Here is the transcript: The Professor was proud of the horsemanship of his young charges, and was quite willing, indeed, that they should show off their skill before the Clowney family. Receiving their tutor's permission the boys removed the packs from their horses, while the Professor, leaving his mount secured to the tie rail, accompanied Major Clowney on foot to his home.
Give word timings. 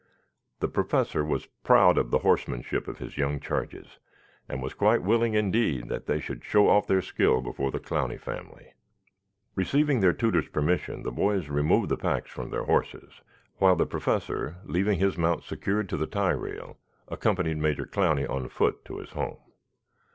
The 0.61 0.67
Professor 0.67 1.23
was 1.23 1.45
proud 1.63 1.95
of 1.99 2.09
the 2.09 2.17
horsemanship 2.17 2.87
of 2.87 2.97
his 2.97 3.19
young 3.19 3.39
charges, 3.39 3.99
and 4.49 4.59
was 4.59 4.73
quite 4.73 5.03
willing, 5.03 5.35
indeed, 5.35 5.89
that 5.89 6.07
they 6.07 6.19
should 6.19 6.43
show 6.43 6.69
off 6.69 6.87
their 6.87 7.03
skill 7.03 7.39
before 7.39 7.69
the 7.69 7.79
Clowney 7.79 8.19
family. 8.19 8.73
Receiving 9.53 9.99
their 9.99 10.11
tutor's 10.11 10.47
permission 10.49 11.03
the 11.03 11.11
boys 11.11 11.49
removed 11.49 11.89
the 11.89 11.97
packs 11.97 12.31
from 12.31 12.49
their 12.49 12.63
horses, 12.63 13.21
while 13.59 13.75
the 13.75 13.85
Professor, 13.85 14.57
leaving 14.63 14.97
his 14.97 15.19
mount 15.19 15.43
secured 15.43 15.87
to 15.89 15.97
the 15.97 16.07
tie 16.07 16.29
rail, 16.31 16.79
accompanied 17.07 17.57
Major 17.57 17.85
Clowney 17.85 18.25
on 18.27 18.49
foot 18.49 18.83
to 18.85 18.97
his 18.97 19.11
home. 19.11 19.37